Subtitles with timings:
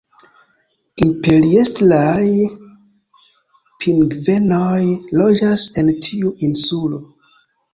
[1.07, 2.23] Imperiestraj
[3.83, 4.81] pingvenoj
[5.21, 7.03] loĝas en tiu insulo.